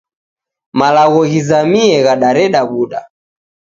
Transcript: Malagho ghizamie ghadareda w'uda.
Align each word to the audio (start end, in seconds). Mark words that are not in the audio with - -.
Malagho 0.79 1.21
ghizamie 1.31 1.97
ghadareda 2.05 2.59
w'uda. 2.69 2.99